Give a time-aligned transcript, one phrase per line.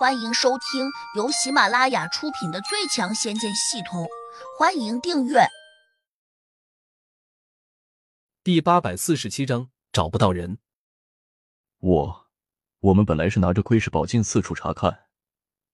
[0.00, 4.04] 欢迎收听由喜马拉雅出品的《最强仙剑系统》，
[4.58, 5.40] 欢迎订阅。
[8.42, 10.56] 第八百四十七章找不到人。
[11.80, 12.30] 我，
[12.78, 15.00] 我们本来是拿着窥视宝镜四处查看，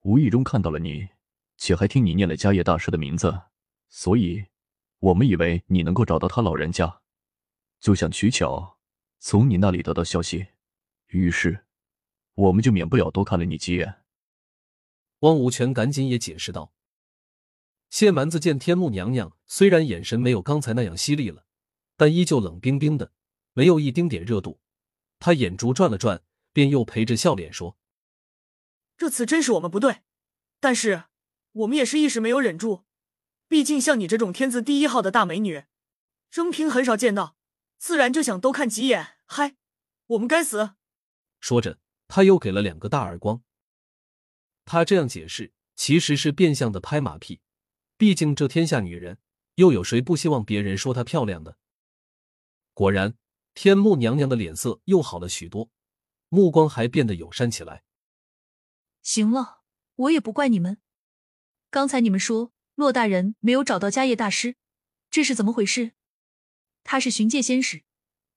[0.00, 1.10] 无意中看到了你，
[1.56, 3.42] 且还听你念了迦叶大师的名字，
[3.88, 4.46] 所以
[4.98, 7.00] 我们以为你能够找到他老人家，
[7.78, 8.78] 就想取巧
[9.20, 10.48] 从你那里得到消息，
[11.10, 11.64] 于是
[12.34, 14.02] 我们就免不了多看了你几眼。
[15.20, 16.72] 汪无权赶紧也解释道
[17.88, 21.46] ：“谢蛮子见天目娘娘虽然眼神没有刚才那样犀利了，
[21.96, 23.12] 但依旧冷冰冰的，
[23.54, 24.60] 没有一丁点热度。
[25.18, 26.22] 他眼珠转了转，
[26.52, 27.78] 便又陪着笑脸说
[28.98, 30.02] ：‘这次真是我们不对，
[30.60, 31.04] 但是
[31.52, 32.84] 我们也是一时没有忍住。
[33.48, 35.64] 毕竟像你这种天字第一号的大美女，
[36.30, 37.36] 生平很少见到，
[37.78, 39.14] 自然就想多看几眼。
[39.24, 39.56] 嗨，
[40.08, 40.72] 我们该死！’
[41.40, 43.42] 说着，他又给了两个大耳光。”
[44.66, 47.40] 他这样解释，其实是变相的拍马屁。
[47.96, 49.18] 毕竟这天下女人，
[49.54, 51.56] 又有谁不希望别人说她漂亮的？
[52.74, 53.16] 果然，
[53.54, 55.70] 天目娘娘的脸色又好了许多，
[56.28, 57.84] 目光还变得友善起来。
[59.02, 59.62] 行了，
[59.94, 60.78] 我也不怪你们。
[61.70, 64.56] 刚才你们说骆大人没有找到迦叶大师，
[65.10, 65.92] 这是怎么回事？
[66.82, 67.84] 他是巡界仙使，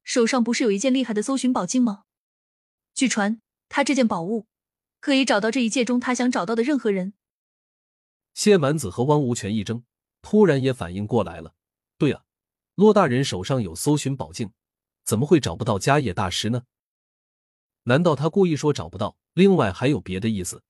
[0.03, 2.05] 手上不是有一件厉害的搜寻宝镜吗？
[2.93, 4.47] 据传，他这件宝物。
[5.00, 7.14] 可以找到这一界中他想找到的任何人。
[8.33, 9.83] 谢满子和汪无权一怔，
[10.22, 11.53] 突然也反应过来了。
[11.97, 12.23] 对啊，
[12.75, 14.52] 骆大人手上有搜寻宝镜，
[15.03, 16.64] 怎么会找不到迦叶大师呢？
[17.83, 19.17] 难道他故意说找不到？
[19.33, 20.64] 另外还有别的意思？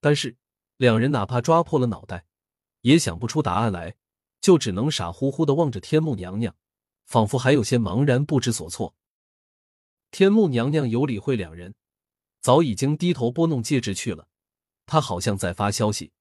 [0.00, 0.36] 但是
[0.76, 2.26] 两人哪怕抓破了脑袋，
[2.82, 3.96] 也想不出答案来，
[4.40, 6.54] 就只能傻乎乎的望着天目娘娘，
[7.04, 8.94] 仿佛还有些茫然不知所措。
[10.10, 11.74] 天目娘娘有理会两人。
[12.46, 14.28] 早已经低头拨弄戒指去了，
[14.86, 16.12] 他好像在发消息。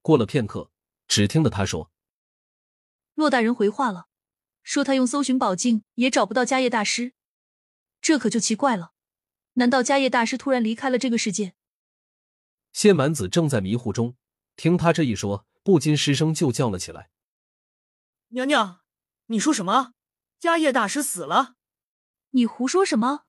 [0.00, 0.70] 过了片刻，
[1.08, 1.90] 只听得他说
[3.14, 4.06] ：“骆大人回话了，
[4.62, 7.14] 说他用搜寻宝镜也找不到迦叶大师，
[8.00, 8.92] 这可就奇怪了。
[9.54, 11.56] 难道迦叶大师突然离开了这个世界？”
[12.72, 14.14] 谢满子正在迷糊中，
[14.54, 17.10] 听他这一说，不禁失声就叫了起来
[18.30, 18.82] ：“娘娘，
[19.26, 19.94] 你说什么？
[20.40, 21.56] 迦叶大师死了？
[22.30, 23.24] 你胡说什么？”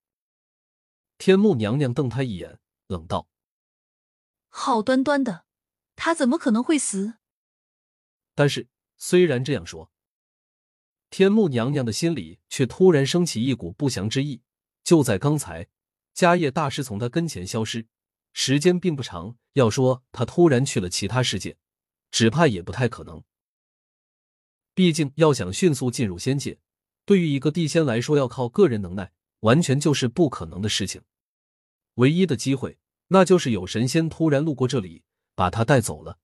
[1.20, 3.28] 天目娘娘瞪他一眼，冷道
[4.48, 5.44] ：“好端端的，
[5.94, 7.18] 他怎么可能会死？”
[8.34, 9.92] 但是虽然这样说，
[11.10, 14.40] 天目娘娘的心里却突然升起一股不祥之意。
[14.82, 15.68] 就在刚才，
[16.14, 17.86] 迦叶大师从他跟前消失，
[18.32, 19.36] 时间并不长。
[19.52, 21.58] 要说他突然去了其他世界，
[22.10, 23.22] 只怕也不太可能。
[24.72, 26.58] 毕竟要想迅速进入仙界，
[27.04, 31.02] 对于一个地仙来说，要靠个人能耐，完全就是不可能的事情。
[32.00, 32.78] 唯一的机会，
[33.08, 35.02] 那就是有神仙突然路过这里，
[35.34, 36.18] 把他带走了。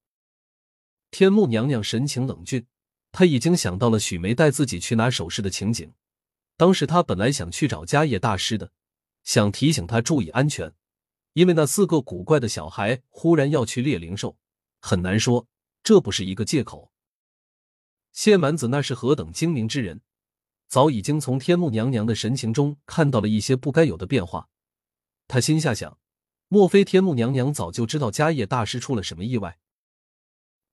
[1.11, 2.67] 天目娘娘神情冷峻，
[3.13, 5.93] 她已经想到了许梅带自己去拿首饰的情景。
[6.57, 8.73] 当时她本来想去找迦叶大师的，
[9.23, 10.73] 想提醒他注意安全，
[11.35, 14.39] 因为那四个古怪的小孩忽然要去猎灵兽，
[14.81, 15.47] 很难说
[15.83, 16.91] 这不是一个借口。
[18.13, 20.01] 谢满子那是何等精明之人，
[20.69, 24.49] 早已经从天目娘娘的神情中看到了一些不该有的变化。
[25.29, 25.99] 他心下想：
[26.49, 29.59] 莫非天目娘娘早就知道迦叶大师出了什么意外？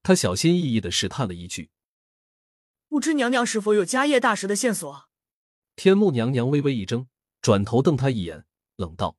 [0.03, 1.71] 他小心翼翼的试探了一句
[2.87, 5.09] ：“不知娘娘是否有迦叶大师的线索？”
[5.75, 7.07] 天目娘娘微微一怔，
[7.41, 9.17] 转头瞪他一眼，冷道：“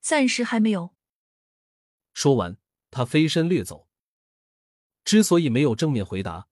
[0.00, 0.94] 暂时还没有。”
[2.14, 2.56] 说完，
[2.90, 3.88] 他飞身掠走。
[5.04, 6.48] 之所以没有正面回答，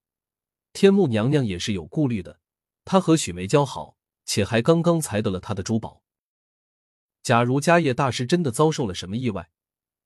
[0.73, 2.41] 天目娘娘也是有顾虑的。
[2.85, 6.02] 她和许梅交好，且还刚刚才得了她的珠宝。
[7.23, 9.49] 假如迦叶大师真的遭受了什么意外，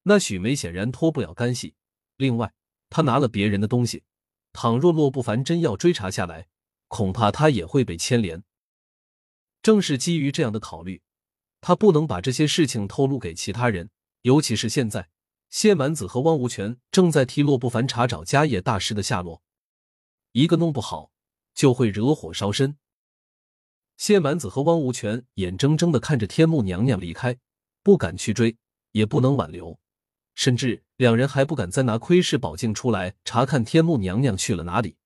[0.03, 1.75] 那许梅显然脱不了干系。
[2.15, 2.53] 另外，
[2.89, 4.03] 他拿了别人的东西，
[4.53, 6.47] 倘若洛不凡真要追查下来，
[6.87, 8.43] 恐怕他也会被牵连。
[9.63, 11.01] 正是基于这样的考虑，
[11.59, 13.89] 他不能把这些事情透露给其他人，
[14.21, 15.09] 尤其是现在，
[15.49, 19.41] 谢满子和汪无权正在替洛不凡查找迦叶大师的下落，
[20.33, 21.11] 一个弄不好
[21.55, 22.77] 就会惹火烧身。
[23.97, 27.37] 谢满子和汪无权眼睁睁的看着天目娘娘离开，
[27.81, 28.55] 不敢去追，
[28.91, 29.79] 也不能挽留，
[30.35, 34.97] 甚至两人还不敢再拿窥视宝镜出来查看天目娘娘去了哪里。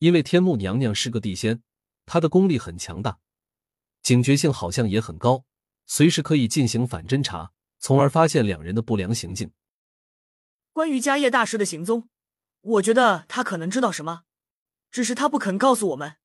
[0.00, 1.62] 因为天目娘娘是个地仙，
[2.04, 3.20] 她的功力很强大，
[4.02, 5.44] 警觉性好像也很高，
[5.86, 9.52] 随时可以进行反侦查，从而发现两人的不良行径。
[10.72, 12.08] 关于迦叶大师的行踪，
[12.60, 14.22] 我觉得他可能知道什么，
[14.90, 16.17] 只是他不肯告诉我们。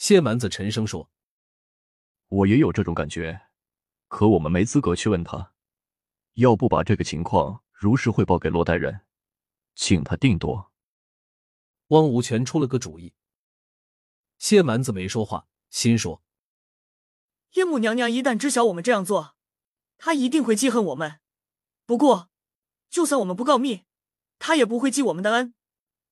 [0.00, 1.10] 谢蛮子沉声说
[2.28, 3.48] ：“我也有这种感觉，
[4.08, 5.52] 可我们没资格去问他，
[6.36, 9.02] 要不把这个情况如实汇报给洛代人，
[9.74, 10.72] 请他定夺。
[11.88, 13.12] 汪无权出了个主意。
[14.38, 16.22] 谢蛮子没说话，心说：
[17.52, 19.36] 叶母娘娘一旦知晓我们这样做，
[19.98, 21.20] 她一定会记恨我们。
[21.84, 22.30] 不过，
[22.88, 23.84] 就算我们不告密，
[24.38, 25.52] 她也不会记我们的恩。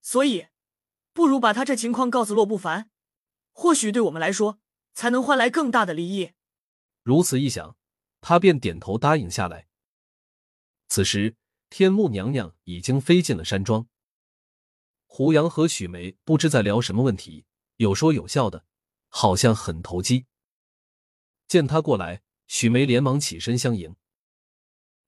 [0.02, 0.49] 所以，
[1.14, 2.91] 不如把她这情况告诉洛不凡，
[3.60, 4.60] 或许对我们来说，
[4.94, 6.31] 才能换来更大的利益。
[7.02, 7.76] 如此一想，
[8.20, 9.66] 他便点头答应下来。
[10.87, 11.34] 此时，
[11.69, 13.88] 天目娘娘已经飞进了山庄。
[15.06, 17.46] 胡杨和许梅不知在聊什么问题，
[17.78, 18.64] 有说有笑的，
[19.08, 20.26] 好像很投机。
[21.49, 23.96] 见他过来，许梅连忙起身相迎。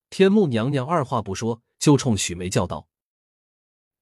[0.09, 2.89] 天目娘娘二话不说，就冲许梅叫道：“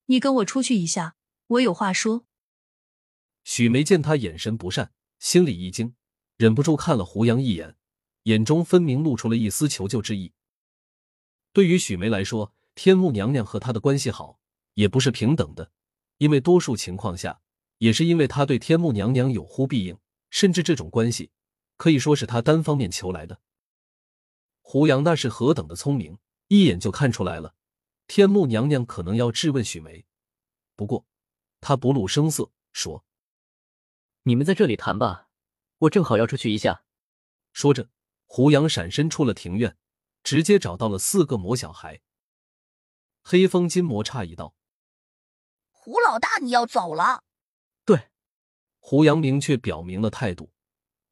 [0.09, 2.25] 你跟我出去一下，我有话说。”
[3.43, 5.95] 许梅见他眼神不善，心里一惊，
[6.37, 7.75] 忍不住看了胡杨一眼，
[8.23, 10.33] 眼中分明露出了一丝求救之意。
[11.51, 14.39] 对于许梅来说，天目娘娘和她的关系好，
[14.75, 15.71] 也不是平等的。
[16.17, 17.41] 因为多数情况下，
[17.77, 19.97] 也是因为他对天目娘娘有呼必应，
[20.29, 21.31] 甚至这种关系
[21.77, 23.39] 可以说是他单方面求来的。
[24.61, 26.17] 胡杨那是何等的聪明，
[26.49, 27.55] 一眼就看出来了，
[28.05, 30.05] 天目娘娘可能要质问许梅。
[30.75, 31.05] 不过
[31.61, 33.03] 他不露声色，说
[34.29, 35.27] ：“你们在这里谈吧，
[35.79, 36.83] 我正好要出去一下。”
[37.51, 37.89] 说着，
[38.27, 39.75] 胡杨闪身出了庭院，
[40.21, 42.01] 直接找到了四个魔小孩。
[43.23, 44.53] 黑风金魔诧异道。
[45.71, 47.23] 胡老大，你要走了？
[47.83, 48.11] 对，
[48.77, 50.53] 胡杨明确表明了态度。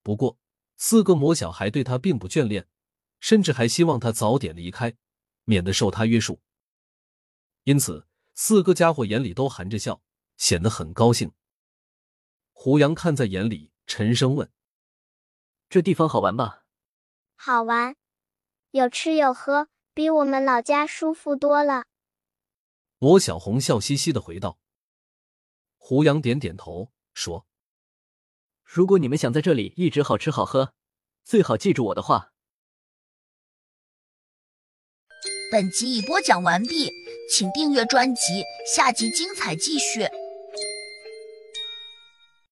[0.03, 0.37] 不过，
[0.75, 2.67] 四个魔小孩对他并不眷恋，
[3.19, 4.95] 甚至还希望他早点离开，
[5.45, 6.39] 免得受他约束。
[7.63, 10.03] 因此，四个家伙眼里都含着笑，
[10.37, 11.31] 显得很高兴。
[12.59, 14.51] 胡杨看在眼里，沉声问
[15.69, 16.65] ：“这地方好玩吧
[17.37, 17.95] ？”“好玩，
[18.71, 21.85] 有吃有喝，比我们老家舒服多了。”
[22.97, 24.57] 罗小红笑嘻嘻的回道。
[25.77, 27.45] 胡杨点点头，说
[28.65, 30.73] ：“如果你们想在这里一直好吃好喝，
[31.23, 32.33] 最好记住我的话。”
[35.51, 36.91] 本集已播讲完毕，
[37.31, 38.43] 请订阅专辑，
[38.75, 40.09] 下集精彩继续。